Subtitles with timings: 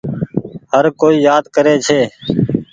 [0.71, 1.99] هر ڪوئي يآد ڪري ڇي۔